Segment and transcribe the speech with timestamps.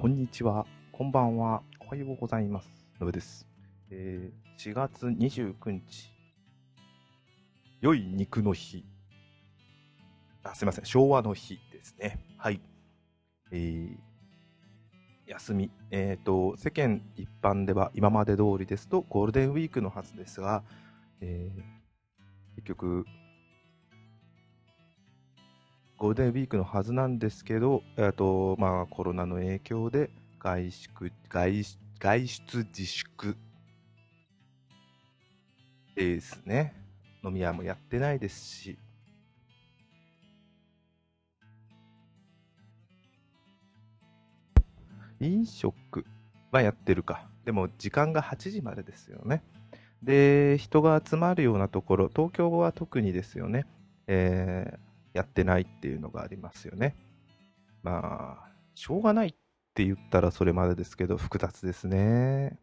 [0.00, 2.70] こんにちは、こんばんは、おはようございます。
[2.98, 3.46] のぶです。
[3.90, 6.10] えー、4月29日、
[7.82, 8.86] 良い肉の日。
[10.42, 12.18] あ、すいません、昭和の日ですね。
[12.38, 12.62] はい。
[13.52, 13.98] えー、
[15.26, 15.70] 休み。
[15.90, 20.64] えっ、と、世間一般では今まで通りですとゴールデンウィークのはずですが、
[21.20, 21.80] えー
[22.56, 23.04] 結局、
[26.00, 30.08] ゴールデンウィークのはずなんですけど、えっとまあ、コロナの影響で
[30.38, 30.88] 外出
[31.28, 31.62] 外
[31.98, 33.36] 外出自粛
[35.94, 36.74] ですね。
[37.22, 38.78] 飲み屋もやってないですし。
[45.20, 46.06] 飲食
[46.50, 47.28] はやってるか。
[47.44, 49.42] でも時間が8時までですよね。
[50.02, 53.66] で、人が集まるようなところ、東京は特にですよね。
[54.06, 56.96] えーやってないっていうのがありますよね。
[57.82, 59.34] まあ、しょうがないっ
[59.74, 62.58] て言ったらそれまでですけど、複雑ですね。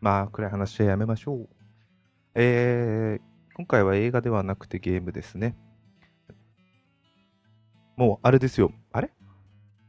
[0.00, 1.48] まあ、暗い話はやめましょう。
[2.34, 5.56] えー、今回は映画ではなくてゲームですね。
[7.96, 8.72] もう、あれですよ。
[8.92, 9.10] あれ？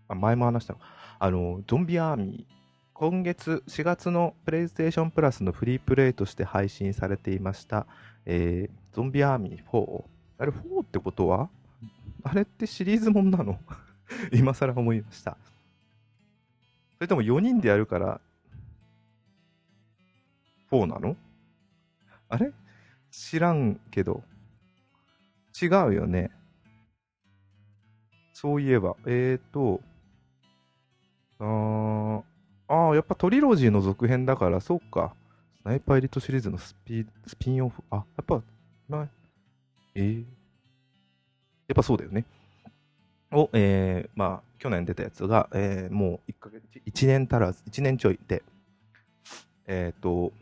[0.10, 0.80] あ前も話したの。
[1.20, 2.54] あの、ゾンビアーミー。
[2.94, 7.88] 今月4月のプレイステーションプラスのフリープレイとして配信されていました、
[8.26, 10.04] えー、ゾンビアーミー4。
[10.38, 11.50] あれ、4ってことは？
[12.24, 13.60] あれってシリーズもんなの？
[14.32, 15.38] 今更思いました。
[16.98, 18.22] それとも4人でやるから、
[20.72, 21.16] 4なの？
[22.30, 22.52] あれ？
[23.10, 24.24] 知らんけど。
[25.62, 26.32] 違うよね。
[28.34, 29.82] そういえば、えーと、
[31.40, 32.24] あー、
[32.68, 35.16] あーやっぱトリロジーの続編だから、そうか。
[35.62, 38.42] スナイパーエリートシリーズのスピスピンオフ、あ、やっぱ、
[38.90, 39.08] まあ、
[39.94, 40.26] えー、
[41.82, 42.26] ぱそうだよね。
[43.32, 48.44] を、えー、まあ、去年出たやつが、えー、もう1ヶ月、1年足らず、1年ちょいで、
[49.68, 50.34] えっ、ー、と、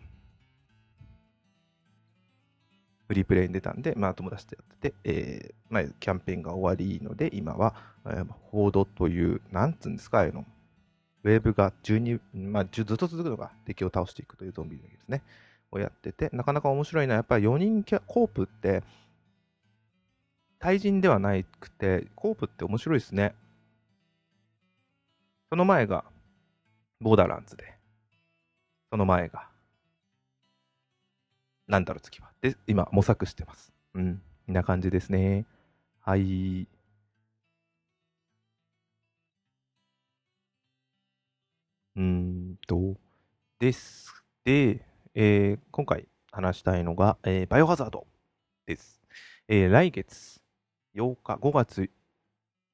[3.08, 7.74] フリープレイに出たんで、まあ、友達とやってて、えー、まあ、キャンペーンが終わりので、今は、
[8.06, 10.46] えー、報道という、なんつうんですか、あの。
[11.24, 15.22] ウェーブが12、まあ、ずっと続くのが敵を倒していくというゾンビですね。
[15.72, 18.84] をやってて、なかなか面白いのは、やっぱり4人キャコープって、
[20.60, 23.36] 対人ではなくて、コープって面白いですね。
[25.52, 26.06] その前が、
[27.02, 27.78] ボーダーランズで、
[28.92, 29.50] その前が、
[31.68, 32.32] なんだろう次は。
[32.42, 33.72] で、今、模索してます。
[33.94, 34.22] うん。
[34.46, 35.46] こんな感じですね。
[36.02, 36.68] はい。
[41.96, 42.96] うんと、
[43.60, 44.14] です。
[44.46, 48.08] で、えー今回話したいのが、えーバイオハザード
[48.68, 49.02] です。
[49.48, 50.39] えー来月
[50.96, 51.90] 8日、5月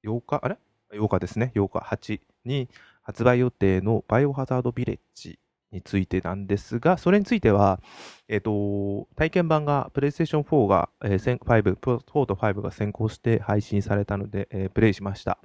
[0.03, 0.57] 8日、あれ
[0.91, 1.51] ?8 日ですね。
[1.55, 2.69] 8日、8に
[3.01, 5.39] 発売予定のバイオハザードビレッジ
[5.71, 7.79] についてなんですが、それについては、
[8.27, 15.37] えっ、と、体験版が PlayStation 4が、えー、5、4と5が先行して配信されたので、えープレイしました。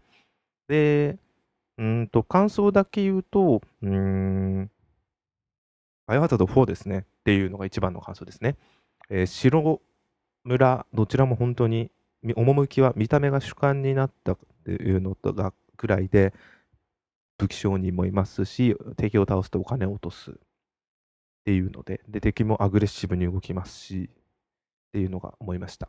[0.69, 1.19] で、
[1.79, 4.71] うんと、感想だけ言うと、うん、
[6.07, 8.57] バイオハザード4ですねっていうのが一番の感想ですね。
[9.11, 9.83] えー白
[10.45, 11.91] 村、どちらも本当に
[12.23, 16.35] 趣は見た目が主観になったっていうのとがくらいで
[17.39, 20.35] 武器商人もいますし敵を倒すとお金を落とすっ
[21.45, 25.89] ていうのでで敵もアグレッシブに動きますしっていうのが思いました。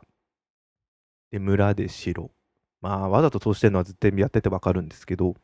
[1.30, 2.30] で村で城。
[2.80, 5.36] まあわざとそうしてるのは絶対やっててわかるんですけど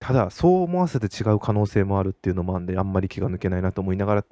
[0.00, 4.24] ただそう思わせて違う可能性もあるっていうのもあんであんまり気が抜けないなと思いながら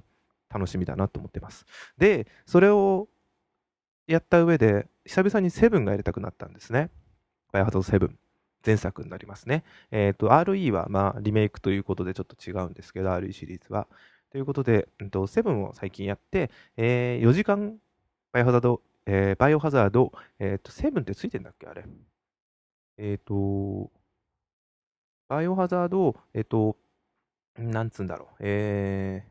[0.53, 1.65] 楽しみだなと思ってます。
[1.97, 3.09] でそれを
[4.13, 6.91] やった上で、久々にセブンがやりたくなったんですね。
[7.53, 8.19] バイオハザードセブン。
[8.67, 9.65] 前作になりますね。
[9.91, 13.87] えっ、と、RE は、まあ、リメイクということでちょっと違うんですけど、RE シリーズは。
[14.31, 17.79] ということで、うんと、セブンを最近やって、えー4時間、
[18.33, 21.85] バイオハザード、えーバイオハザード、えっ、と、セブンってついてんだっけあれ。
[22.99, 23.91] えっ、と、
[25.29, 26.77] バイオハザード、えっ、と、
[27.57, 28.37] なんつうんだろう。
[28.41, 29.31] えー、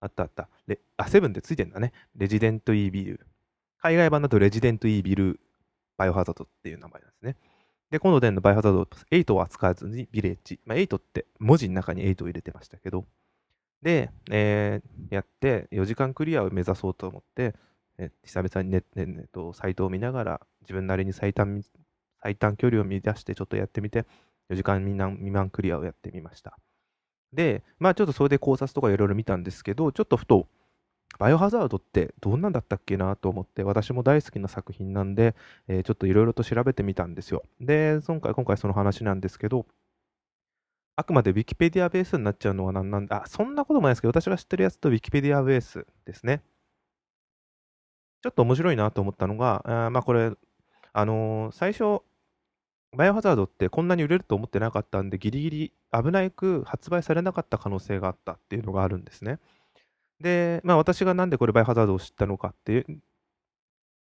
[0.00, 0.48] あったあった。
[0.66, 1.92] レあ、セブンってついてんだね。
[2.16, 3.26] レジデントイービル。
[3.88, 5.40] 海外版だとレジデントイービル
[5.96, 7.36] バイオハザードっていう名前なんですね。
[7.90, 10.60] で、今度出るのバイオハザード8を扱わずにビレッジ。
[10.66, 13.06] まあ、8って文字の中に8を入れてましたけど。
[13.80, 17.54] で、えーやって4時間クリアを目指そうと思って、
[17.96, 21.62] え久々にネネネットサイトを見ながら自分なりに最短
[22.22, 24.04] 最短距離を見出してちょっとやってみて、
[24.50, 26.58] 4時間未満クリアをやってみました。
[27.32, 30.46] で、まあちょっとそれで考察とかいろいろ見たんですけど、ちょっとふと、
[31.18, 35.34] バイオハザードってどんなんだったっけなと思って、私も大好きな作品なんで、
[35.66, 37.42] えーちょっといろいろと調べてみたんですよ。
[37.60, 39.66] で、今回、今回その話なんですけど、
[40.96, 43.22] あくまで Wikipedia ベースになっちゃうのは何なんだ？
[43.24, 46.42] あ、そんなこともないですけど、私が知ってるやつと Wikipedia ベースですね。
[48.22, 50.32] ちょっと面白いなと思ったのが、あまあこれ、
[50.92, 52.02] あのー最初、
[52.96, 59.38] バイオハザードってこんなに売れると思ってなかったんで、ギリギリ危なく発売されなかった可能性があったっていうのがあるんですね。
[60.20, 62.86] で、まあ私がなんでこれバイオハザードを知ったのかって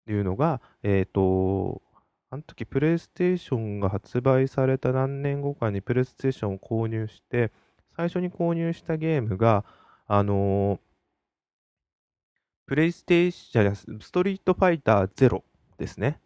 [0.07, 1.81] いうのが、えっ、と、
[2.29, 7.51] あの時プレイステーションが発売された何年後かにプレイステーションを購入して、
[7.95, 9.65] 最初に購入したゲームが、
[10.07, 10.79] あのー
[12.67, 15.45] プレイステーション、じゃストリートファイターゼロ
[15.77, 16.19] ですね。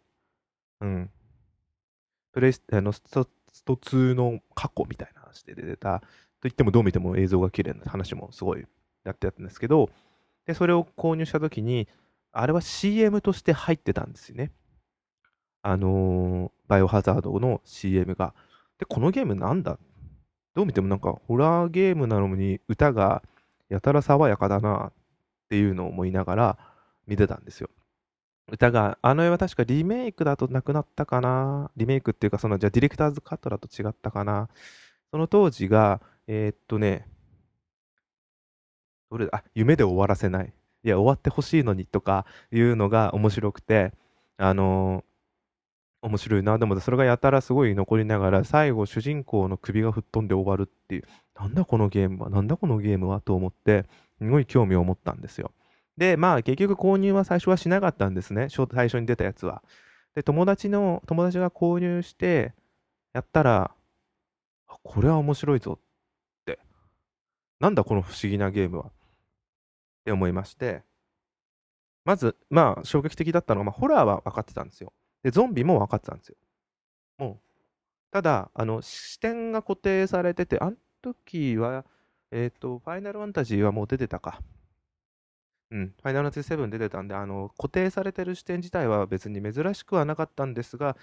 [0.80, 1.10] うん。
[2.32, 6.06] プレイスあのストスト2の過去みたいな話で出てた、と
[6.42, 8.64] 言ってもどう見ても映像が綺麗な話もすごい
[9.04, 9.90] やってたんですけど、
[10.46, 11.88] で、それを購入したときに、
[12.32, 14.52] あれは CM として入ってたんですよね。
[15.62, 18.34] あのーバイオハザードの CM が。
[18.78, 19.78] で、このゲームなんだ？
[20.54, 23.22] どう見てもなんかホラーゲームなのに歌が
[23.68, 24.92] やたら爽やかだなっ
[25.48, 26.58] ていうのを思いながら
[27.06, 27.68] 見てたんですよ。
[28.50, 31.70] 歌が、あの絵は確かリメイクだとなくなったかな？
[31.76, 34.48] リメイクっていうか、その、じゃあディレクターズカットだと違ったかな？
[35.10, 37.06] その当時が、えーっとね、
[39.12, 40.52] どれあ、夢で終わらせない。
[40.82, 43.92] いや、終わってほしいのにとかいうのが面白くて、
[44.36, 45.04] あのー
[46.04, 46.58] 面白いな。
[46.58, 51.04] でも、それがやたらすごい残りながら、最後、主人公の首が吹っ飛んで終わるっていう、
[51.38, 53.20] なんだこのゲームは、なんだこのゲームは？
[53.20, 53.84] と思って、
[54.18, 55.52] すごい興味を持ったんですよ。
[55.96, 58.48] で、まあ、結局購入は最初はしなかったんですね。
[58.48, 59.62] 最初に出たやつは。
[60.16, 62.52] で、友達の、友達が購入して、
[63.12, 63.70] やったら、
[64.66, 65.84] これは面白いぞっ
[66.46, 66.58] て。
[67.60, 68.90] なんだこの不思議なゲームは？
[70.02, 70.82] って思いまして、
[72.04, 74.92] まず、まあ、衝撃的だったのは、まあ、ホラーは分かってたんですよ。
[75.22, 76.36] で、ゾンビも分かってたんですよ。
[77.18, 77.52] もう、
[78.10, 81.84] ただ、あの、視点が固定されてて、あの時は、
[82.32, 84.40] えっ、と、ファイナルファンタジーはもう出てたか。
[85.70, 90.96] うん、ファイナルファンタジー7出てたんで、あの、固定されてる視点自体は別に珍しくはなかったんですが、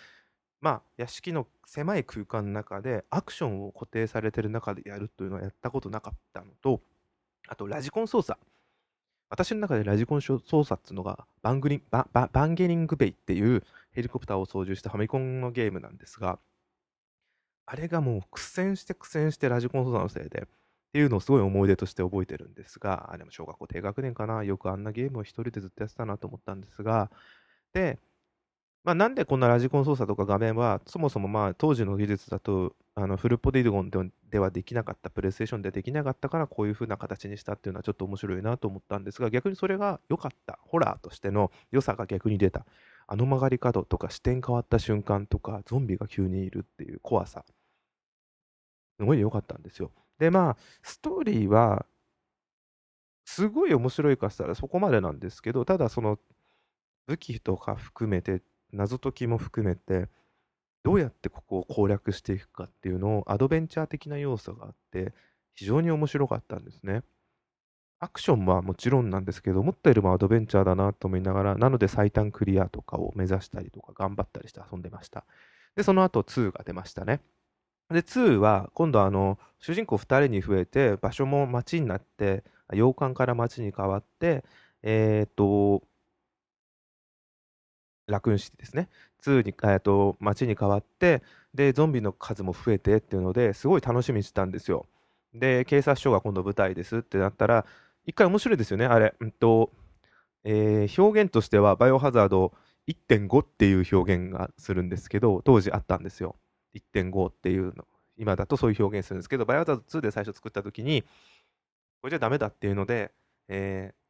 [0.59, 6.81] まあ、屋敷の狭い空間の中で、アクションを固定されてる中でやるというのはやったことなかったのと、
[7.47, 8.37] あと、ラジコン操作。
[9.29, 16.39] 私の中でラジコン操作っていうのがバングリンバババンゲリングベイっていうヘリコプターを操縦したファミコンのゲームなんですが、
[17.65, 20.47] あれがもう苦戦して苦戦してラジコン操作のせいで、
[20.89, 27.11] っていうのをすごい思い出として覚えてるんですが、あれも小学校低学年かな、よくあんなゲームを一人でずっとやってたなと思ったんですが、
[27.73, 27.99] で、
[28.83, 33.91] まあ、なんでこんなラジコン操作とか画面は、そもそもまあ当時の技術だと、あのフルポリゴン
[34.29, 42.65] ではできなかった、プレイステーションでできなかったから、こういう風な形にしたっていうのはちょっと面白いなと思ったんですが、逆にそれが良かった、ホラーとしての良さが逆に出た。
[43.07, 47.43] あの曲がり角とか視点変わった瞬間とか、ゾンビが急にいるっていう怖さ。
[48.99, 49.91] すごい良かったんですよ。
[50.19, 51.85] で、まあ、ストーリーは、
[53.25, 56.19] すごい面白いかしたらそこまでなんですけど、ただその
[57.07, 60.09] 武器とか含めて、謎解きも含めて、
[60.83, 65.13] どうやってここを攻略していくかっていうのをアドベンチャー的な要素があって、
[65.55, 67.03] 非常に面白かったんですね。
[67.99, 75.25] アクションはもちろんなんですけど、思ったよりもアドベンチャーだなと思いながら、なので最短クリアとかを目指したりとか頑張ったりして遊んでました。
[75.75, 77.19] で、その後2が出ましたね。
[77.89, 84.45] で、2は今度あの、主人公2人に増えて、場所も街になって、洋館から街に変わって、
[84.83, 85.83] えっ、と、
[88.09, 88.89] ラクーンシティですね。
[89.23, 91.23] 2に、えー、と街に変わって、
[91.53, 94.85] で、ゾンビの数も増えてっていうので、すごい楽しみにしてたんですよ。
[95.33, 97.65] で、警察署が今度舞台ですってなったら、
[98.05, 99.13] 一回面白いですよね、あれ。
[99.19, 99.71] うんと、
[100.43, 102.53] えー表現としては、バイオハザード
[102.87, 106.35] 1.5っていう表現がするんですけど、当時あったんですよ。
[106.75, 107.85] 1.5っていうの。
[108.17, 111.03] 今だとそういう表現するんですけど、バイオハザード2で最初作った時に、
[112.01, 113.11] これじゃダメだっていうので、
[113.47, 114.08] えー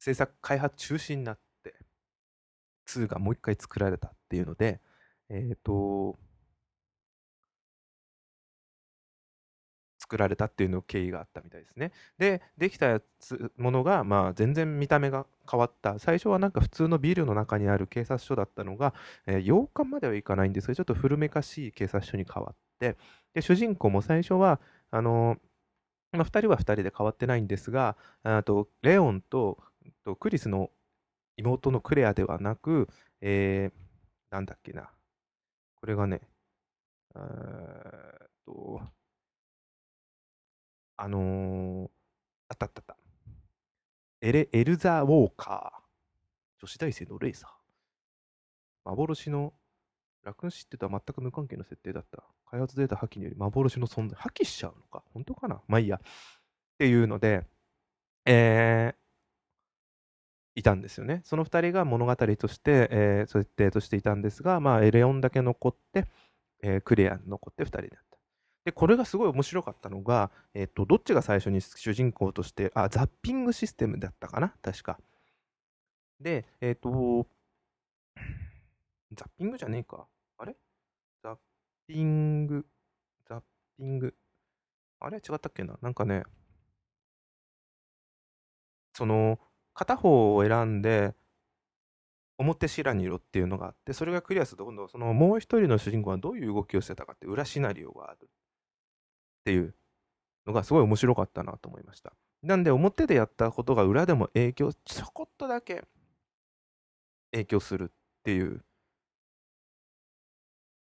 [0.00, 1.74] 制作開発中止になって、
[2.86, 4.80] 2がもう一回作られたっていうので、
[5.28, 6.18] えっ、と、
[10.00, 11.92] 作られたっていうの経緯があったみたいですね。
[12.18, 16.00] で、できたやつものが、まあ、全然見た目が変わった。
[16.00, 18.92] 最初はなんか普通のビルの中にある警察署だったのが、
[19.26, 22.96] えー洋館まではいかないんですけど、ちょっと古めかしい警察署に変わって、
[23.34, 25.36] で、主人公も最初は、あの
[26.12, 29.58] まあ、2人は2人で変わってないんですが、あとレオンと
[30.04, 30.70] とクリスの
[31.36, 32.88] 妹のクレアではなく、
[33.20, 33.80] えー
[34.30, 34.90] なんだっけな。
[35.80, 36.20] これがね、
[37.16, 38.80] えーっと、
[40.96, 41.90] あのー
[42.48, 42.96] あったあったあった。
[44.20, 45.80] エレ、エルザ・ウォーカー。
[46.60, 47.50] 女子大生のレーサー。
[48.84, 49.54] 幻の
[50.24, 52.22] ラクンシティとは全く無関係の設定だった。
[52.50, 54.18] 開発データ破棄により幻の存在。
[54.18, 55.96] 破棄しちゃうのか本当かなまあいいや。
[55.96, 56.00] っ
[56.78, 57.46] ていうので、
[58.26, 58.94] えー、
[60.60, 61.22] いたんですよね。
[61.24, 66.06] その2人が物語として、えー、設定としていたんですが、まあ、エレオンだけ残って、
[66.62, 68.18] えー、クレア残って2人だった。
[68.64, 74.54] で、これがすごい面白かったのが、えっ、と、どっちが最初に主人公として、あ、ザッピングシステムだったかな？
[74.62, 74.98] 確か。
[76.20, 77.26] で、えっ、と、
[79.12, 80.06] ザッピングじゃねえか。
[80.36, 80.54] あれ？
[81.22, 81.36] ザッ
[81.86, 82.66] ピング、
[83.26, 83.42] ザッ
[83.78, 84.14] ピング？
[85.00, 85.16] あれ？
[85.16, 85.78] 違ったっけな？
[85.80, 86.24] なんかね、
[88.92, 89.38] その、
[89.74, 91.14] 片方を選んで、
[92.38, 98.26] 表シナリオっていうのがあって、それがクリアすると、今度、そのもう一人の主人公はどういう動きをしてたかって裏シナリオがあるっ
[99.44, 99.74] ていう
[100.46, 102.12] のがすごい面白かったなと思いました。
[102.42, 105.84] なんで、表でやったことが裏でも影響、ちょこっとだけ
[107.32, 108.64] 影響するっていう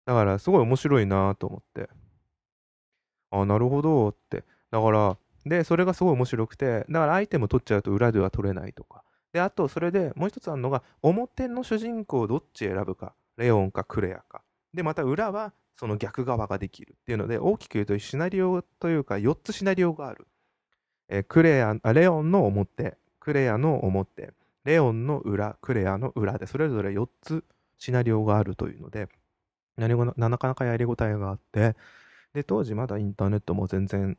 [0.06, 1.90] だからすごい面白いなと思って。
[3.32, 4.44] あ、なるほどって。
[4.72, 9.04] だから、で、それがすごい面白くて、だからアイテム取っちゃうと裏では取れないとか。
[9.34, 13.14] で、あと、それでもう一つあるのが、表の主人公をどっち選ぶか。
[13.38, 14.44] レオンかクレアか。
[14.74, 20.28] で、また裏はその逆側ができるっていうので、大きく言うとシナリオというか4つシナリオがある。
[21.10, 24.34] えー、クレア、あレオンの表、クレアの表、
[24.64, 27.44] レオンの裏、クレアの裏で、それぞれ4つ
[27.78, 29.10] シナリオがあるというので、
[29.78, 31.76] 何もなかなかやりごたえがあって、
[32.34, 34.18] で、当時まだインターネットも全然、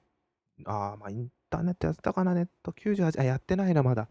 [0.67, 4.03] ああ、まあインターネットやってたかな、ネット98、あ、やってないな、まだ。
[4.03, 4.09] っ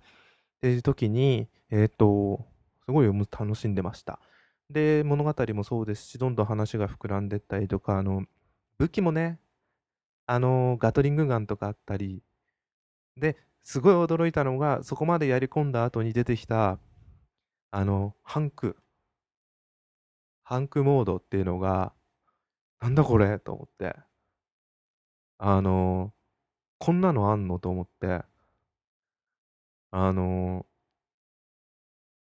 [0.61, 2.45] ていう時に、えっ、ー、と、
[2.85, 4.19] すごい楽しんでました。
[4.69, 8.25] で、物語もそうですし、どんどん話が膨らんでったりとか、あの、
[8.77, 9.39] 武器もね、
[10.25, 12.23] あの、ガトリングガンとかあったり、
[13.17, 16.79] で、すごい驚いたのが、そこまでやり込んだ後に出てきた、
[17.71, 18.77] あの、ハンク。
[20.43, 21.93] ハンクモードっていうのが、
[22.79, 23.95] なんだこれと思って。
[25.37, 26.13] あの、
[26.81, 28.23] こんなのあんのと思って、
[29.91, 30.65] あの、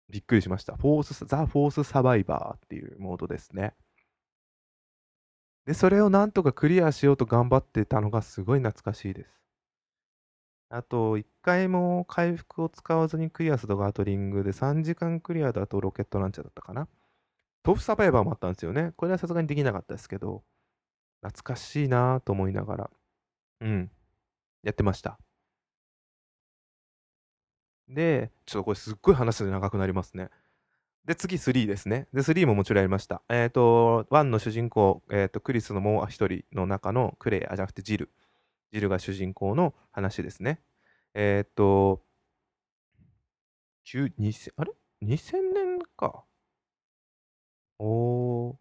[0.10, 0.76] びっくりしました。
[0.76, 3.74] フォース、ザ・フォース・サバイバーっていうモードですね。
[5.66, 9.30] で、それをなんとかクリアしようと頑張ってたのがすごい懐かしいです。
[10.68, 16.90] あと、1回も回復を使わずにクリアするガートリングで3時間クリアだとロケットランチャーだったかな。
[17.64, 18.92] 豆腐サバイバーもあったんですよね。
[18.98, 20.44] これはさすがにできなかったですけど、
[21.22, 22.90] 懐かしいなと思いながら、
[23.62, 23.92] うん、
[24.64, 25.20] やってました。
[27.88, 30.30] で、ちょっとこれすっごい話で長くなりますね。
[31.06, 32.08] で、次3ですね。
[32.14, 33.24] で、3ももちろんやりました。
[33.30, 38.12] えっ、ー、と、1の主人公、えっ、ー、と、クリスのもう一人の中のクレイ、あ、じゃなくてジル。
[38.72, 40.62] ジルが主人公の話ですね。
[41.16, 42.04] えっ、ー、と、
[43.86, 44.74] 2000、あれ
[45.04, 46.24] ?2000 年か。
[47.80, 48.56] おー。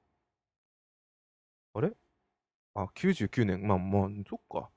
[1.74, 1.92] あれ？
[2.74, 3.66] あ、99年。
[3.66, 4.70] まあまあ、そっか。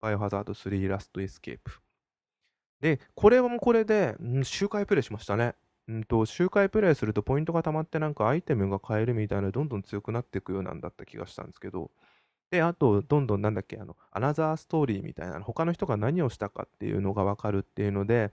[0.00, 1.80] バイオハザード3ラストエスケープ。
[2.80, 5.54] で、これもこれで、うん、周回プレイしましたね。
[5.88, 11.90] うんと、周回プレイするとポイントが溜まってなんかアイテムが買えるみたいなどんどん強くなっていくようなんだった気がしたんですけど、
[12.50, 18.32] で、あと、どんどんなんだっけ、あの、アナザーストーリーみたいな、他の人が何をしたかっていうのがわかるっていうので、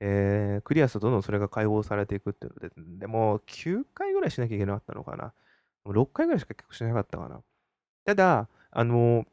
[0.00, 5.32] えー、クリアするとどんどんそれが解放されていくっていうので、でも9回ぐらいしなきゃいけなかったのかな。
[5.86, 7.42] 6回ぐらいしか結局しなかったかな。
[8.04, 9.26] ただ、あの、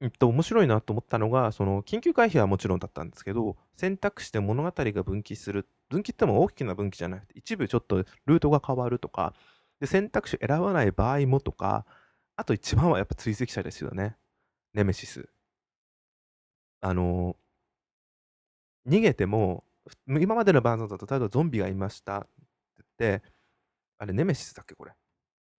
[0.00, 5.68] えっと、面白いなと思ったのが、その、緊急回避はもちろんだったんですけど、選択肢で物語が分岐する。
[5.88, 9.34] 分岐っても大きな分岐じゃなくて、一部ちょっとルートが変わるとか、
[9.80, 11.84] で、選択肢を選ばない場合もとか、
[12.36, 14.16] あと一番はやっぱ追跡者ですよね。
[14.74, 15.28] ネメシス。
[16.80, 17.36] あの、
[18.86, 19.64] 逃げても、
[20.06, 22.28] 今までのバージョンだと、例えばゾンビがいましたって
[22.98, 23.22] 言って、
[23.98, 24.92] あれ、ネメシスだっけ、これ。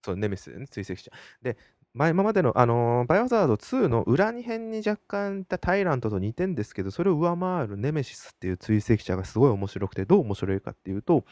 [0.03, 1.11] そう、ネメシスね、追跡者。
[1.41, 1.57] で、
[1.93, 11.25] まあ、今までの、あのー、バイオハザード2の裏に辺に若干いたタイラントと似てんですけど、それを上回るネメシスっていう追跡者がすごい面白くて、どう面白いかっていうと、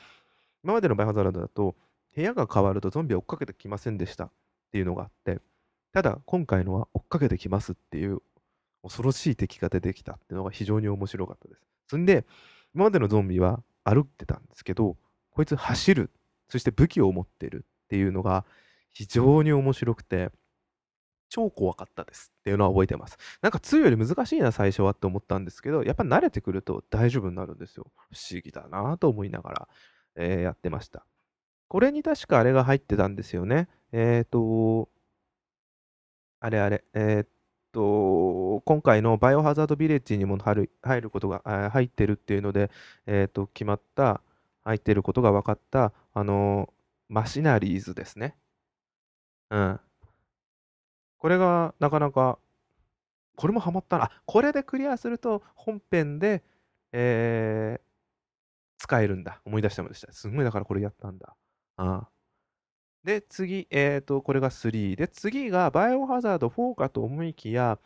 [0.63, 1.75] 今までのバイオハザードだと、
[2.15, 4.31] 部屋が変わるとゾンビは追っかけてきませんでしたっ
[4.71, 5.39] ていうのがあって、
[5.93, 8.21] ただ、今回のは追っかけてきますっていう
[8.81, 11.61] 恐ろしい敵が出てきたっていうのが非常に面白かったです。
[11.87, 12.25] そんで、
[12.73, 14.97] 今までのゾンビは歩ってたんですけど、
[15.31, 16.09] こいつ走る、
[16.49, 18.43] そして武器を持ってるっていうのが
[18.91, 20.31] 非常に面白くて、
[21.29, 23.17] 超怖かったですっていうのは覚えてます。
[23.41, 27.88] なんか2より難しいな最初はって思ったんですけど、やっぱ慣れてくると大丈夫になるんですよ。
[27.96, 29.67] 不思議だなと思いながら、
[30.15, 31.05] えー、やってました。
[31.67, 33.67] これに確かあれが入ってたんですよね。
[33.91, 34.89] えっ、ー、と、
[36.39, 37.29] あれあれ、えっ、
[37.72, 42.72] と、今回のバイオハザードビレッジにも入る入ることが、入ってるっていうので、
[43.05, 44.22] えっ、と、決まった、
[44.63, 46.74] 入ってることが分かった、あの、
[47.10, 48.36] マシナリーズですね。
[49.50, 49.79] うん。
[51.17, 52.39] これがなかなか、
[53.36, 54.05] これもハマったな。
[54.05, 56.43] あ、これでクリアすると本編で、
[56.91, 57.81] えー、
[58.77, 59.41] 使えるんだ。
[59.45, 60.12] 思い出した思い出した。
[60.12, 61.36] すごいだからこれやったんだ。
[61.77, 62.09] ああ
[63.03, 64.95] で、次、えっ、ー、と、これが3。
[64.95, 67.79] で、次がバイオハザード4かと思いきや、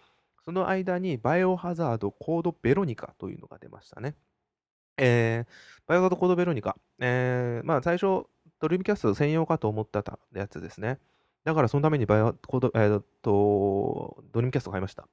[0.43, 4.15] その間にバイオハザードコードベロニカというのが出ましたね。
[4.97, 6.75] えー、バイオハザードコードベロニカ。
[6.99, 8.25] えー、まあ最初、
[8.59, 10.99] ドリームキャスト専用かと思ったやつですね。
[11.43, 15.07] だからそのためにバイオコード、えー、と、ドリームキャスト買いました。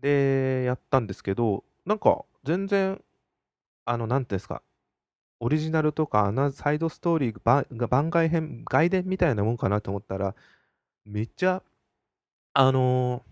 [0.00, 3.02] で、やったんですけど、なんか全然、
[3.84, 4.62] あの、なんていうんですか、
[5.40, 10.34] オリジナルとか、サイドストーリーが番外編、外伝みたいなもんかなと思ったら、
[11.04, 11.62] めっちゃ、
[12.54, 13.22] あのー、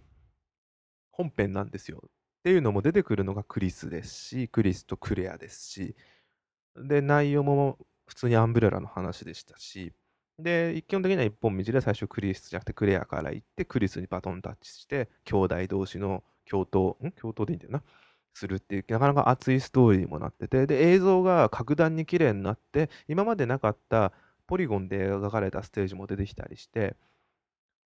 [1.11, 2.03] 本編なんですよ。
[2.07, 2.11] っ
[2.43, 5.97] ていうのも出てくるのがクリスですし、クリスとクレアですし、
[6.77, 9.93] で、内容も普通にアンブレラの話でしたし、
[10.39, 17.13] で、基本的には一本道で最初クリスじゃなくてクレアから行って、クリスにバトンタッチして、兄弟同士の共闘、ん？
[17.13, 17.83] 共闘でいいんだよな。
[18.35, 24.13] するっていう、なかなか熱いストーリーにもなってて、で、映像が格段に綺麗になって、今までなかった
[24.47, 26.97] ポリゴンで描かれたステージも出てきたりして、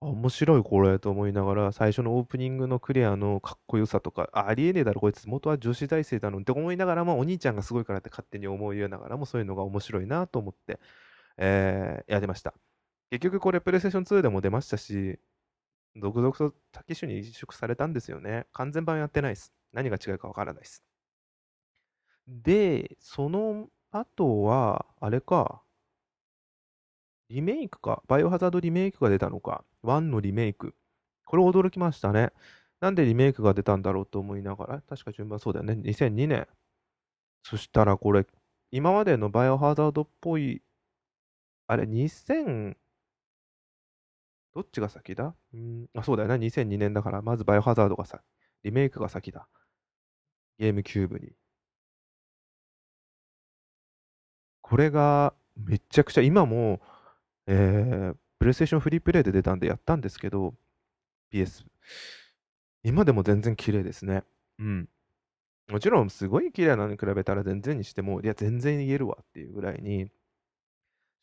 [0.01, 10.81] 面白いこれと思いながら、最初のオープニングのクレアのかっこよさとか、あありえねえだろ、こいつ元は女子大生だのって思いながらも、お兄ちゃんがすごいからって勝手に思いながらも、そういうのが面白いなと思って、
[11.41, 12.55] えー、やってました。
[13.11, 15.19] 結局これ、プレイステーション2でも出ましたし、
[15.97, 18.47] 続々とタキシュに移植されたんですよね。
[18.53, 19.53] 完全版やってないです。
[19.73, 20.85] 何が違うかわからないです。
[22.29, 25.63] で、その後は、あれか、
[27.29, 28.03] リメイクか？
[28.09, 30.75] バイオハザードリメイクが出たのか？1のリメイク。
[31.25, 32.33] これ驚きましたね。
[32.81, 35.75] なんでリメイクが出たんだろうと思いながら、確か順番そうだよね。
[35.75, 36.49] 2002年。
[37.43, 38.27] そしたらこれ、
[38.71, 40.63] 今までのバイオハザードっぽい、
[41.71, 42.77] あれ、2000、
[44.53, 45.37] どっちが先だ？
[45.57, 46.39] ん、あ、そうだよね。
[46.39, 48.23] 2002年だから、まずバイオハザードがさ、
[48.65, 49.47] リメイクが先だ。
[50.59, 51.33] ゲームキューブに。
[54.63, 56.81] これが、めちゃくちゃ、今も、
[57.47, 60.55] えー、プレイステーションフリープレイで出たんでやったんですけど、
[61.33, 61.65] PS。
[62.83, 64.25] 今でも全然綺麗ですね。
[64.59, 64.89] うん。
[65.71, 70.11] もちろん、すごい綺麗なのに比べたら全然にしても、いや、全然言えるわっていうぐらいに、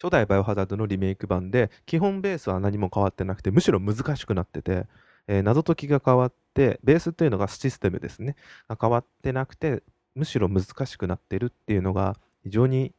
[0.02, 4.86] 初代バイオハザードのリメイク版で、基本ベースは何も変わってなくて、むしろ難しくなってて、
[5.28, 8.36] えー、謎解きが変わって、ベースというのがシステムですね、
[8.68, 9.84] が変わってなくて、
[10.16, 12.94] むしろ難しくなってるっていうのが非常に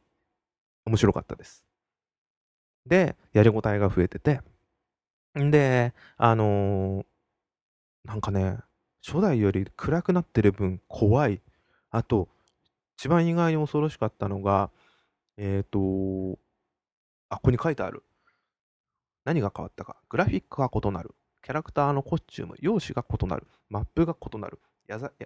[0.85, 1.63] 面白かったです。
[2.85, 4.41] で、やりごたえが増えてて、
[5.39, 7.05] んで、あのー、
[8.05, 8.57] なんかね、
[9.05, 11.41] 初代より暗くなってる分怖い。
[11.91, 12.27] あと、
[12.97, 14.69] 一番意外に恐ろしかったのが、
[15.37, 16.39] えっ、ー、と、
[17.29, 18.03] あ、ここに書いてある。
[19.25, 19.97] 何が変わったか。
[20.09, 21.15] グラフィックが異なる。
[21.41, 23.47] キャラクターのコスチューム、容姿が異なる。
[23.69, 24.59] マップが異なる。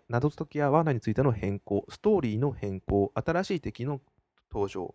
[0.10, 4.02] 謎解きや罠についての変更、ストーリーの変更、新しい敵の
[4.52, 4.94] 登場。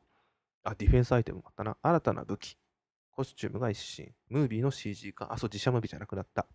[0.62, 1.76] あ、ディフェンスアイテムもあったな。
[1.82, 2.56] 新たな武器。
[3.10, 4.12] コスチュームが一新。
[4.28, 5.32] ムービーの CG 化。
[5.32, 6.46] あ、そう、自社ムービーじゃなくなった。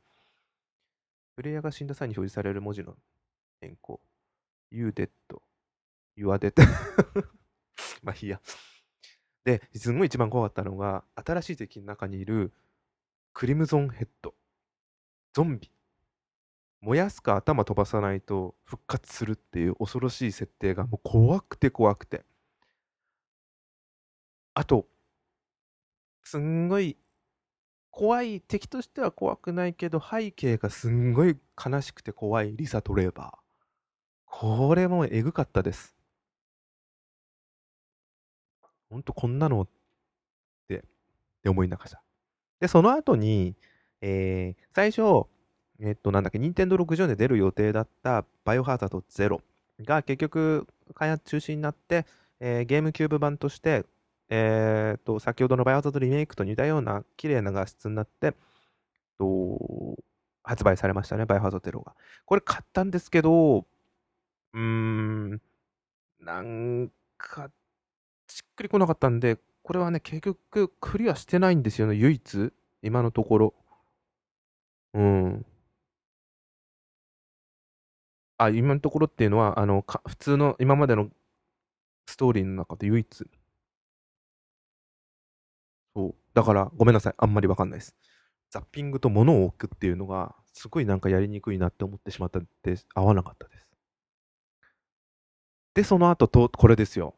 [1.35, 2.95] プレイヤーが死んだ際に表示される文字の
[3.59, 3.99] 変更。
[4.69, 5.09] You dead.
[6.15, 6.53] You are dead.
[8.03, 8.39] まあいいや。
[9.45, 12.53] で、すごい一番怖かったのが、新しい敵の中にいる
[13.33, 14.33] クリムゾンヘッド。
[15.33, 15.71] ゾンビ。
[16.81, 22.25] 燃やすか頭飛ばさないと復活するっていう恐ろしい設定がもう怖くて怖くて。
[24.53, 24.87] あと、
[26.23, 26.97] すんごい
[27.93, 33.37] 怖い敵としては怖くないけど背景がすんごい悲しくて怖いリサ・トレーバー。
[34.25, 35.95] これもえぐかったです。
[38.93, 39.67] ほんとこんなのっ
[40.67, 40.81] て、っ
[41.41, 41.99] て思いながら。
[42.59, 43.55] で、その後に、
[44.01, 45.27] えー、最初、
[45.79, 49.41] えっと、なんだっけ、任天堂64で出る予定だったバイオハザードゼロ
[49.81, 52.05] が結局開発中止になって、
[52.39, 53.83] えー、ゲームキューブ版として、
[54.29, 58.35] えー、と、先ほどのバイオハザードリメイクと似たような綺麗な画質になって、
[59.17, 59.97] と
[60.43, 61.95] 発売されましたね、バイオハザードゼロが。
[62.25, 65.41] これ買ったんですけど、うーん、
[66.19, 67.49] なんか
[68.27, 72.53] しっくりこなかったんで、これはね、結局クリアしてないんですよね、唯一。
[72.81, 73.53] 今のところ。
[74.93, 75.45] うん。
[78.37, 81.09] あ、今のところっていうのは、あの、か普通の今までの
[82.07, 83.27] ストーリーの中で唯一。
[85.95, 86.15] そう。
[86.33, 87.13] だから、ごめんなさい。
[87.17, 87.95] あんまりわかんないです。
[88.49, 93.67] ザッピングと物を置くっていうのが、すごいなんかやりにくいなって思ってしまったんで、合わなかったです。
[95.75, 97.15] で、その後と、これですよ。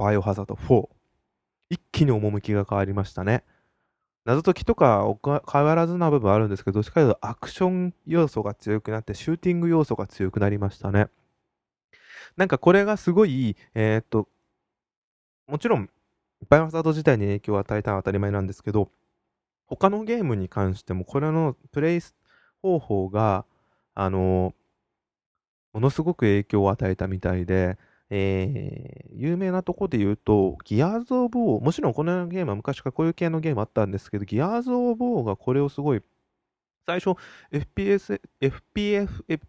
[0.00, 0.88] バイオハザード4。
[1.68, 3.44] 一気に趣が変わりましたね。
[4.24, 5.06] 謎解きとか
[5.46, 11.08] 変わらずな部分あるんですけど、どっちかというとアクション要素が強くなって、シューティング要素が強くなりましたね。
[12.38, 14.26] なんかこれがすごい、えー、っと、
[15.46, 15.90] もちろん、
[16.48, 18.90] バイオハザード自体に影響を与えたのは当たり前なんですけど、
[19.66, 22.00] 他のゲームに関しても、これのプレイ
[22.62, 23.44] 方法が、
[23.94, 24.54] あの、
[25.74, 27.76] ものすごく影響を与えたみたいで、
[28.10, 36.02] えー、有名なとこで言うと、ギアーズ・オブ・ウォー、もちろんこのゲームは昔からこういう系のゲームあったんですけど、ギアーズ・オブ・ウォーがこれをすごい、
[36.86, 37.16] 最初、
[37.52, 39.40] FPS、FPF、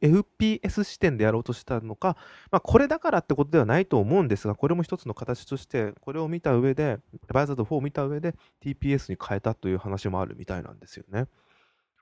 [0.00, 2.16] FPS 視点でやろうとしたのか、
[2.50, 6.98] まあ、これだからってことではないと思うんですが、これも一つの形として、これを見た上で、
[7.32, 11.26] バイオハザード4を見た上で TPS に変えたという話もあるみたいなんですよね。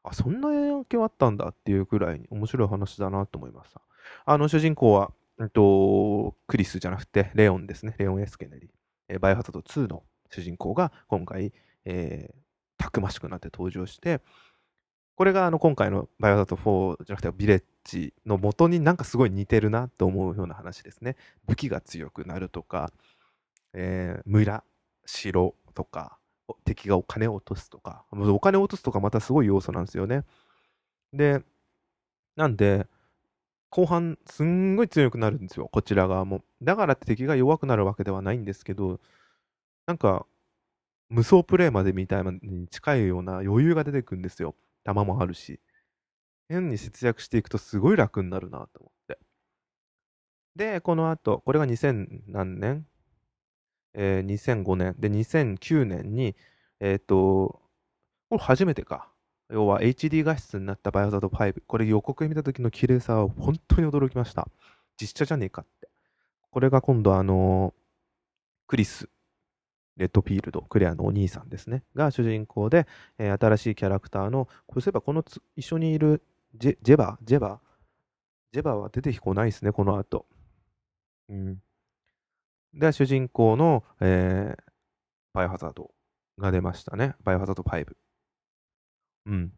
[0.04, 3.80] あ、そんな影響あったんだっていうくらいに面白い話だなと思いました。
[4.24, 7.94] あの主人公は、えっと、クリスじゃなくて、レオンですね。
[7.98, 8.70] レオン・エスケネリ。
[9.08, 11.52] えバイオハザード2の主人公が今回、
[11.84, 12.34] えー、
[12.78, 14.20] たくましくなって登場して、
[15.14, 21.16] これがあの今回のバイオハザード4じゃなくてビレッジの元になんかすごい似てるなと思うような話ですね。
[21.46, 22.90] 武器が強くなるとか、
[23.74, 24.64] えー、村、
[25.04, 26.18] 城とか、
[26.64, 30.24] 敵がお金を落とすとか、お金を落とすとかまたすごい要素なんですよね。
[31.12, 31.42] で、
[32.36, 32.86] なんで、
[33.76, 36.42] 後半すんごい強くなるんですよ、こちら側も。
[36.62, 39.00] だからって敵が弱くなるわけではないんですけど、
[39.84, 40.26] なんか、
[41.10, 44.54] 無双プレイまでみたいに近いような余裕が出てくるんですよ。
[44.82, 45.60] 弾もあるし。
[46.48, 49.18] 変に節約していくとすごい楽になるなと思って。
[50.56, 52.86] で、この後、これが2000何年？
[53.92, 54.96] えー、2005年。
[54.98, 56.34] で、2009年に、
[56.80, 57.60] えっ、ー、と、
[58.30, 59.10] これ初めてか。
[59.50, 61.62] 要は HD 画質になったバイオザード5。
[61.66, 64.48] これ予告見た時の綺麗さは本当に驚きました。
[65.00, 65.88] 実写じゃねえかって。
[66.50, 67.74] これが今度あの
[68.66, 69.08] クリス、
[69.96, 71.84] レッドフィールド、クレアのお兄さんですね。
[71.94, 72.86] が主人公で、
[73.18, 75.24] えー、新しいキャラクターの、これそういえばこの
[75.56, 76.22] 一緒にいる
[76.54, 77.60] ジェジェバジェバ
[78.52, 80.26] ジェバは出てきこないですね、この後。
[81.28, 81.62] うん。
[82.74, 84.62] で、主人公の、えー、
[85.32, 85.90] バイオハザード
[86.38, 87.14] が出ましたね。
[87.22, 88.05] バイオハザード5。
[89.26, 89.52] うん。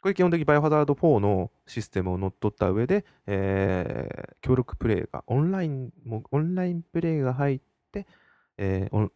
[0.00, 7.60] これ基本的にバイオハザード4のシステムを乗っ取った上で、えー、協力プレイが、オンラインも、オンラインプレイが入っ
[7.92, 8.06] て、
[8.56, 9.10] えー、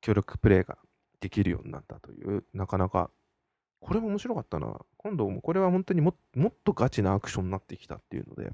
[0.00, 0.78] 協力プレイが
[1.20, 3.10] できるようになったという、なかなか、
[3.80, 4.78] これも面白かったな。
[4.96, 8.52] 今度もこれは本当にももっとガチなアクションになってきたっていうので、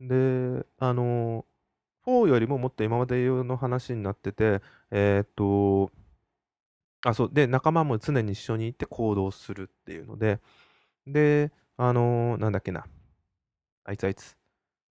[0.00, 1.44] で、あの
[2.06, 5.90] 4よりももっと今までの話になってて、えーっと、
[7.04, 10.40] あ、そう、で、仲間も常に一緒にいて行動するっていうので、
[11.06, 12.86] で、あのーなんだっけな、
[13.84, 14.36] あいつあいつ、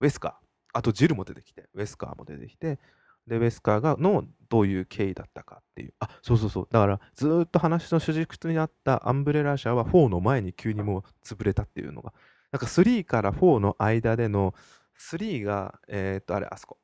[0.01, 0.33] ウェスカー、
[0.73, 2.79] あとジルも出てきて、ウェスカーも出てきて、
[3.27, 12.13] で、ウェスカーがのどういう経緯だったかっていう、あ、そうそうそう、だからずーっと話の主軸にあったアンブレラ社は4の前に急にもう潰れたっていうのが、
[12.51, 14.55] なんか3から4の間での、
[14.97, 16.77] 3が、えーっと、あれ、あそこ、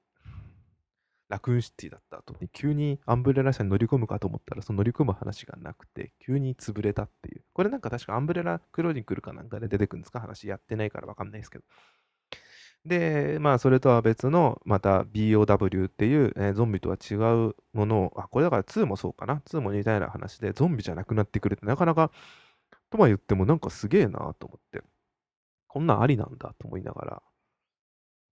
[1.30, 7.44] ラクーンシティだった後に急にアンブレラ社に乗り込むかと思ったらその乗り込む話がなくて急に潰れたっていう。
[7.54, 10.20] これなんか確かアンブレラクロニクルかなんかで出てくるんですか？
[10.20, 11.64] 話やってないからわかんないですけど。
[12.86, 22.10] で、まあそれとは別のまた BOW っていう、えー、ゾンビとは違うものを、あ、これだから2もそうかな？2も似たような話でゾンビじゃなくなってくるってなかなか
[22.90, 24.82] とは言ってもなんかすげえなと思って。
[25.68, 27.24] こんなんありなんだと思いながら。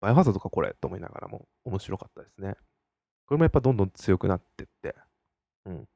[0.00, 2.54] バイオハザードかこれと思いながらも面白かったですね。
[3.26, 4.94] これもやっぱどんどん強くなってって、
[5.66, 5.88] うん。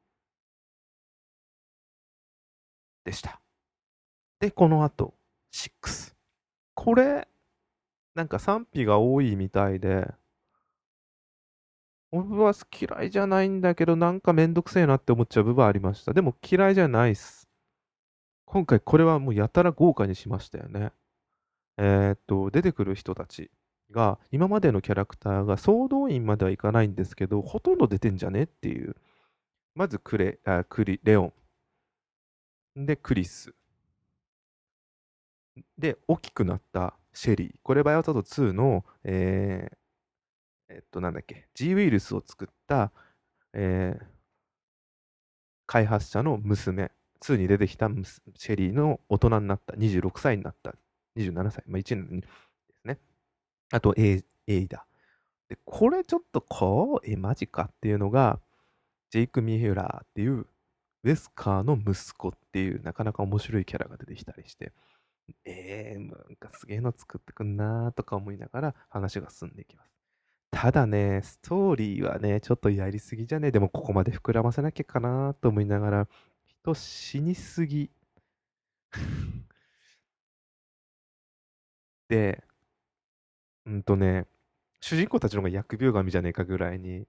[3.05, 3.40] でした。
[4.40, 5.14] で、この後、
[5.53, 6.14] 6。
[6.75, 7.29] これ、
[8.14, 10.12] なんか賛否が多いみたいで、
[12.12, 16.12] 俺は嫌いじゃないんだけど、なんかめんどくせえなって思っちゃう部分ありました。
[16.12, 17.49] でも嫌いじゃないっす。
[18.47, 20.93] 今回これはもうやたら豪華にしましたよね。
[21.79, 23.51] えー、っと、出てくる人たち。
[23.90, 28.96] が、今までのキャラクターが総動員まではいかないんですけど、ほとんど出てんじゃねっていう。
[29.74, 31.33] まずクレ、あクリ、レオ
[32.76, 32.87] ン。
[32.87, 33.55] で、クリス。
[35.79, 37.55] で、大きくなったシェリー。
[37.62, 42.92] これ、バイオタド2の、えー、えっと、なんだっけ、G ウイルスを作った、
[43.53, 44.05] えー、
[45.66, 46.92] 開発者の娘。
[47.20, 50.74] 2に出てきたシェリーの大人になった、26歳になった、
[51.16, 52.22] 27歳、まあ、1年
[53.71, 54.87] あと、エイダ。
[55.49, 58.41] で、これちょっとこう、え、マジかっていうのが、
[59.11, 60.47] ジェイク・ミュラーっていう、
[61.03, 64.73] ウェスカーの息子っていう、なかなか面白いキャラが出てきたりして、
[65.45, 69.91] えー、なんかすげえの作ってくんなーとか思いながら話が進んでいきます。
[70.51, 73.49] ただね、ストーリーはね、ちょっとやりすぎじゃね？
[73.49, 76.09] えでもここまで膨らませなきゃかなと思いながら、
[76.47, 77.91] 人死にすぎ。
[82.09, 82.43] で、
[83.66, 84.27] うんとね、
[84.81, 87.07] 主人公たちの方が疫病神じゃねえかぐらいに、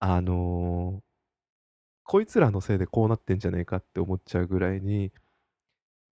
[0.00, 1.04] あのー
[2.04, 5.10] こいつらのせいでこうなってんじゃねえかって思っちゃうぐらいに、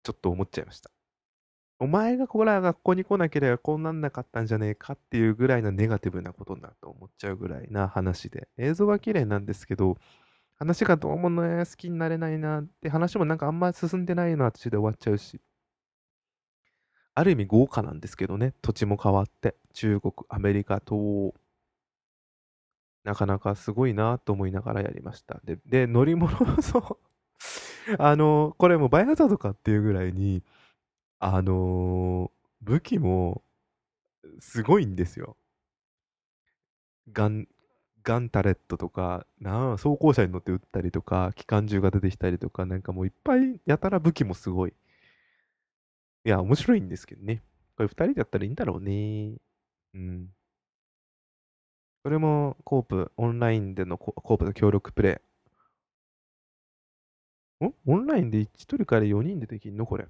[0.04, 0.90] ちょっと思っちゃいました。
[1.80, 9.96] お前がここら学校に来なければこうなんなかったんじゃねえかっていうぐらいなネガティブなことだと思っちゃうぐらいな話で、映像は綺麗なんですけど、
[10.56, 15.40] 話がどうもね、好きになれないなって話もなんかあんま進んでないような私で終わっちゃうし。
[17.14, 21.34] ある意味豪華なんですけどね、土地も変わって、中国、アメリカ、東欧、
[23.04, 25.40] なかなかすごいなと思いながらやりました。
[25.44, 26.98] で、で乗り物も、そう。
[27.98, 30.42] あの、これもバイオハザードかっていうぐらいに、
[31.20, 33.42] あのー武器も、
[34.40, 35.36] すごいんですよ。
[37.12, 37.46] ガン、
[38.04, 44.74] ガンタレットとか、なあ、装甲車に乗って撃ったりとか、機関銃が出てきたりとか、なんかもういっぱいやたら武器もすごい。
[46.24, 47.42] いや、面白いんですけどね。
[47.76, 49.36] これ二人だったらいいんだろうね。
[49.94, 50.28] うん。
[52.04, 55.20] それも、コープ、オンラインでのココープの協力プレ
[57.60, 57.64] イ。
[57.66, 57.74] ん？
[57.86, 59.86] オンラインで1人から4人でできんの？
[59.86, 60.06] これ。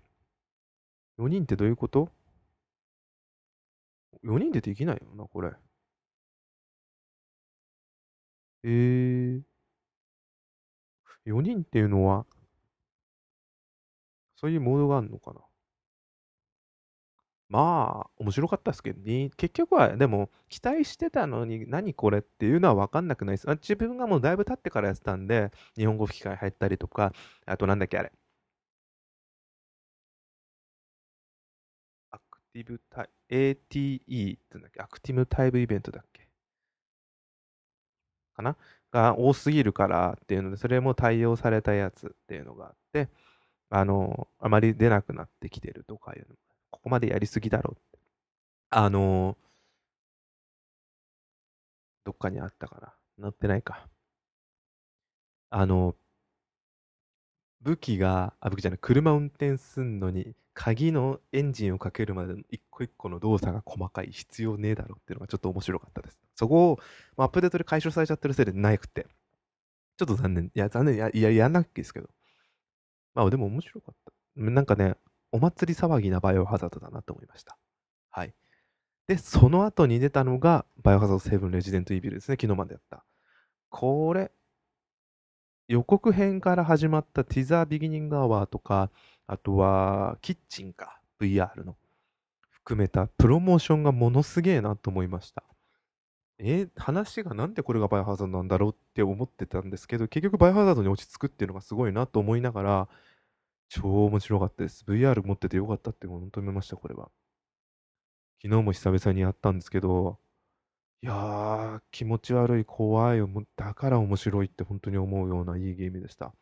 [1.19, 2.11] 4人ってどういうこと
[4.25, 5.53] ?4 人でできないよな、これ。
[8.65, 9.43] えー。
[11.27, 12.27] 4人っていうのは、
[14.37, 15.41] そういうモードがあるのかな？
[17.53, 19.31] まあ、面白かったですけどね。
[19.37, 23.47] 結局は、でも、期待してたのに、何これっていうのは分かんなくないです。
[23.49, 27.13] 自分がもうだいぶ経ってからやってたんで、日本語吹き替え入ったりとか、
[27.47, 28.13] あとなんだっけ、あれ。
[32.11, 36.27] アクティブタイ、ATE って言うんだっけ、アクティブタイムイベントだっけ？
[38.35, 38.57] かな？
[38.91, 43.09] が多すぎるからっていうので、それも対応されたやつっていうのがあって、
[43.71, 46.37] あの、あまり出なくなってきてるとかいうのも
[46.73, 47.97] ここまでやりすぎだろう。
[48.71, 49.37] あの、
[52.05, 52.95] どっかにあったかな。
[53.21, 53.89] 載ってないか。
[55.51, 55.95] あの、
[57.61, 66.19] 武器が、あ、武器じゃない、車運転すんのに、鍵のエンジンをかけるまでの一個一個の動作が細かい必要ねえだろうっていうのがちょっと面白かったです。
[66.35, 66.79] そこを、
[67.17, 69.07] まあ、アップデートで解消されちゃってるせいでなくて、
[69.97, 70.47] ちょっと残念。
[70.47, 70.97] いや、残念。
[70.97, 72.09] いや、や、やんなきゃですけど。
[73.15, 74.13] まあ、でも面白かった。
[74.37, 74.97] なんかね、
[75.33, 77.57] お祭り騒ぎなバイオハザードだなと思いました。
[78.11, 78.35] はい。
[79.09, 82.37] で、その後に出たのが、バイオハザード7レジデントイービルですね。
[82.41, 83.05] 昨日までやった。
[83.71, 84.31] これ、
[85.69, 88.91] 予告編から始まったティザービギニングアワーとか、
[89.27, 91.77] あとは、キッチンか、VR の、
[92.51, 95.43] 含めたプロモーションがものすげえなと思いました。
[96.39, 102.89] えー、話がなんでこれがバイオハザードなんだろうって思ってたんですけど、結局バイオハザードに落ち着くっていうのがすごいなと思いながら、
[103.75, 104.85] 超面白かったです。
[104.87, 107.11] VR 持っててよかったって本当に思いました、これは。
[108.43, 110.19] 昨日も久々にやったんですけど、
[111.03, 113.21] いやー、気持ち悪い、怖い、
[113.57, 116.35] だから面白いって本当に思うようないいゲームでした。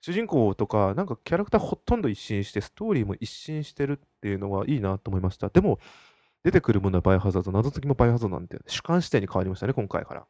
[0.00, 5.48] 主人公とか、なんかキャラクターほとんど一新して、ストーリーも一新してるっていうのはいいなと思いました。
[5.48, 5.80] でも、
[6.44, 10.28] 出てくるものはバイオハザード、謎解きもバイオハザードなんで、主観視点に変わりましたね、今回から。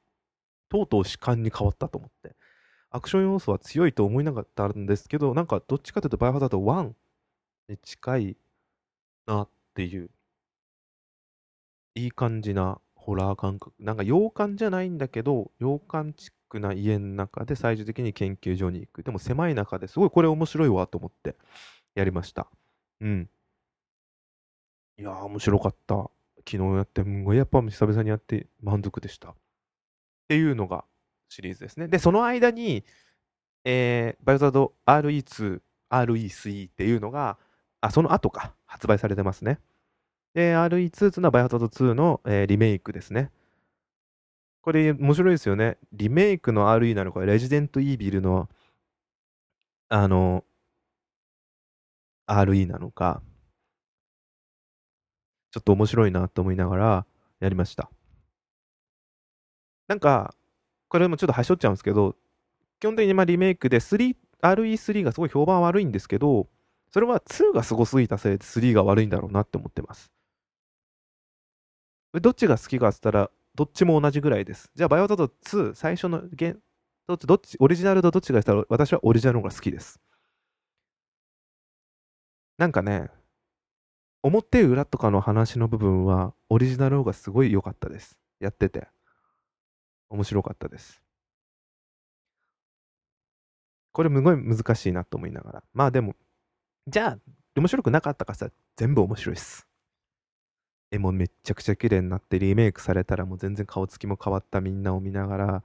[0.71, 2.35] とうとう主観に変わったと思って。
[2.91, 6.95] アクション要素は強いと思いなかったんですけど、なんかどっちかというとバイオハザード1
[7.69, 8.37] に近い
[9.27, 10.11] なっていう、
[11.95, 13.75] いい感じなホラー感覚。
[13.79, 19.03] なんか洋館じゃないんだけど、洋館チックな家の中で最終的に研究所に行く。
[19.03, 21.37] でも狭い中ですごいこれ面白いわと思って
[21.95, 22.49] やりました。
[23.01, 23.31] うん。
[24.99, 26.11] いやー、面白かった。
[26.49, 29.31] 昨日やって、やっぱ久々にやって満足でした。
[29.31, 29.35] っ
[30.29, 30.85] ていうのが
[31.29, 31.89] シリーズですね。
[31.89, 32.85] で、その間に、
[33.65, 35.61] えー、バイオザード RE2、
[35.91, 37.39] RE3 っていうのが、
[37.81, 39.61] あ、その後か、発売されてますね。
[40.35, 43.31] で、RE2 というのはバイオザード2の、えー、リメイクですね。
[44.63, 45.79] これ面白いですよね。
[45.93, 48.49] リメイクの RE なのか、レジデントイービルの、
[49.89, 50.45] あの、
[52.29, 53.23] RE なのか、
[55.53, 57.07] ちょっと面白いなと思いながら
[57.41, 57.91] やりました。
[59.89, 60.35] なんか、
[60.89, 62.17] これもちょっと端折っちゃうんですけど、
[62.81, 66.49] 基本的にまリメイクで RE3 がすごい評判悪いんですけど、
[66.91, 70.13] それは2がすごすぎたせいで3が悪いんだろうなって思ってます。
[72.13, 74.71] どっちが好きかっつったら、どっちも同じぐらいです。
[74.75, 76.57] じゃあ、バイオザード2、最初のゲ
[77.07, 80.01] どっち、どっち、オリジナルとどっちがしたら、私はオリジナルの方が好きです。
[82.59, 83.11] なんかね、
[84.23, 88.19] 表裏とかの話の部分は、オリジナルの方がすごい良かったです。
[88.41, 88.89] やってて、
[90.11, 91.03] 面白かったです。
[93.93, 95.65] これ、すごい難しいなと思いながら。
[95.73, 96.15] まあでも、
[96.89, 97.19] じゃあ、
[97.57, 99.67] 面白くなかったかさ、全部面白いっす。
[100.91, 105.63] 絵もめちゃくちゃ綺麗になってリメイクされたらもう全然顔つきも変わったみんなを見ながら、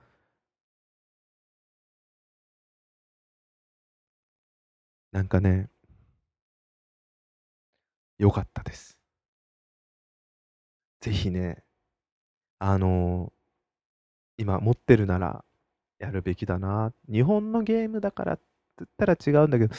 [5.11, 5.69] なんかね、
[8.17, 8.97] 良かったです。
[11.01, 11.63] ぜひね、
[12.59, 13.33] あの
[14.41, 15.43] 今持ってるなら
[15.99, 16.91] やるべきだな。
[17.11, 18.43] 日本のゲームだからって
[18.79, 19.75] 言ったら違うんだけど、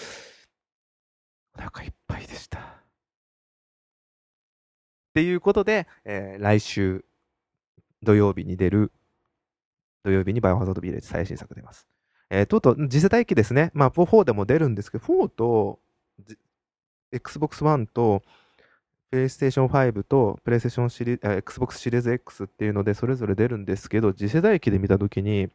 [1.58, 2.60] お腹いっぱいでした。
[2.60, 2.62] っ
[5.14, 7.04] ていうことで、えー、来週
[8.04, 8.92] 土曜日に出る、
[10.04, 11.88] 土曜日にバイオハザードビレッジ最新作出ます。
[12.30, 13.72] えー、とうとう、次世代機ですね。
[13.74, 15.80] まあ、4でも出るんですけど、4と、
[17.10, 18.22] Xbox One と、
[19.12, 25.50] PlayStation 5と PlayStation シリ、Xbox シリーズ X っていうので、それぞれ出るんですけど、次世代機で見たときに、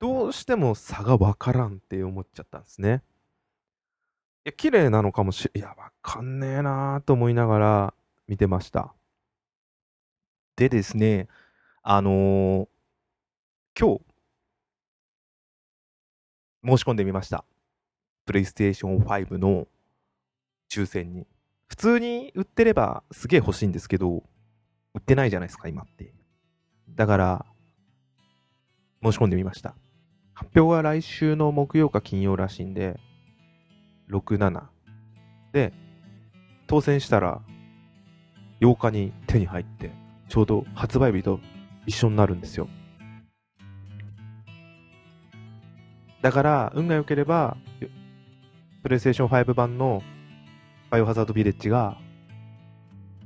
[0.00, 3.02] どうしても差がわからんって思っちゃったんですね。
[4.44, 7.94] いや、綺麗なのかもしれ、いや、わかんねえなーと思いながら
[8.26, 8.92] 見てました。
[10.56, 11.28] でですね、
[11.82, 12.68] あのー、
[13.78, 14.00] 今日、
[16.64, 17.44] 申し込んでみました。
[18.26, 19.68] PlayStation 5の
[20.68, 21.28] 抽選に。
[21.74, 24.22] 普通に売ってればすげえ欲しいんですけど、
[24.94, 26.14] 売ってないじゃないですか、今って。
[26.88, 27.46] だから、
[29.02, 29.74] 申し込んでみました。
[30.34, 33.00] 発表は来週の木曜か金曜らしいんで、
[34.08, 34.62] 6、7。
[35.52, 35.72] で、
[36.68, 37.42] 当選したら、
[38.60, 39.90] 8日に手に入って、
[40.28, 41.40] ちょうど発売日と
[41.86, 42.68] 一緒になるんですよ。
[46.22, 47.56] だから、運が良ければ、
[48.84, 50.04] プレイステーション5版の
[50.94, 51.98] バイオハザードビレッジが、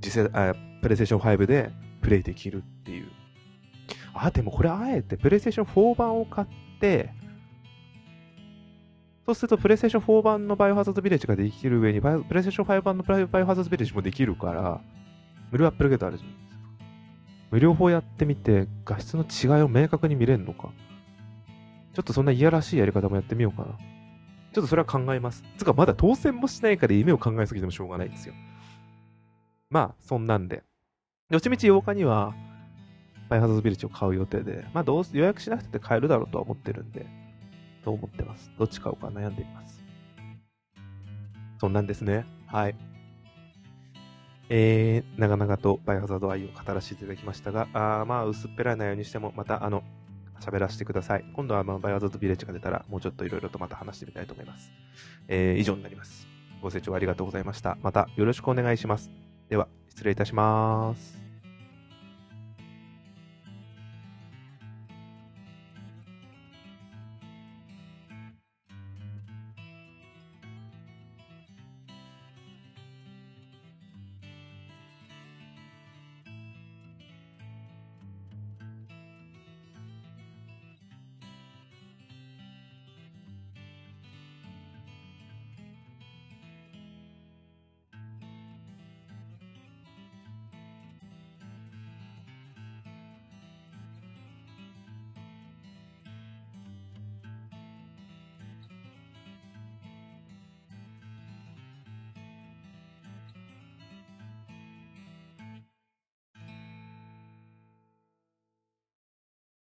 [0.01, 3.11] 次世あプレイステーション5でプレイできるっていう。
[4.15, 6.49] あ、でもこれあえてプレイステーション4版を買っ
[6.81, 7.11] て、
[9.27, 14.81] そうするとプレイステーション4版のバイオハザードビレッジができる上に、プレイステーション5版のバイオハザードビレッジもできるから、
[15.51, 16.57] 無料アップルゲートあるじゃないですか。
[17.51, 20.71] 無料法やってみて、画質の違いを明確に見れるのか。
[21.93, 23.77] ちょっとそんないやらしいやり方もやってみようかな。
[24.53, 25.45] ちょっとそれは考えます。
[25.57, 28.35] つか、まだ当選もしないから夢を考えすぎてもしょうがないんですよ。
[29.71, 30.63] まあ、そんなんで。
[31.31, 32.35] よちみち8日には、
[33.29, 37.07] バイハザードビレッジを買う予定で、まあ、どう予約しなくて買えるだろうとは思ってるんで、
[37.85, 38.51] と思ってます。
[38.59, 39.85] どっち買おうか悩んでいます。
[41.61, 42.25] そんなんですね。
[42.47, 42.75] はい。
[44.49, 49.83] えー、長々とバイハザード愛を語らせていただきましたが、あまあ、薄っぺらい内容にしても、また、あの、
[50.41, 51.25] 喋らせてください。
[51.35, 54.71] 今度は、まあ、バイオハザードビレッジが出たら、もうちょっといろいろとまた話してみたいと思います。
[55.29, 56.27] えー、以上になります。
[56.63, 57.77] ご清聴ありがとうございました。
[57.83, 59.11] またよろしくお願いします。
[59.49, 61.28] では、失礼いたします。